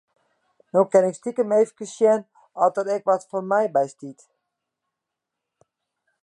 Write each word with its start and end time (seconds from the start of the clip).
No 0.73 0.79
kin 0.91 1.07
ik 1.09 1.17
stikem 1.19 1.51
efkes 1.61 1.91
sjen 1.95 2.21
oft 2.63 2.75
der 2.75 2.87
ek 2.95 3.07
wat 3.07 3.27
foar 3.29 3.45
my 3.51 3.63
by 3.73 3.85
stiet. 3.93 4.21